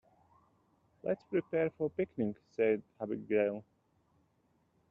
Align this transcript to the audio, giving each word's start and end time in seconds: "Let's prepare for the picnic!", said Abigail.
"Let's 1.03 1.21
prepare 1.25 1.69
for 1.69 1.89
the 1.89 1.93
picnic!", 1.93 2.35
said 2.55 2.81
Abigail. 2.99 3.63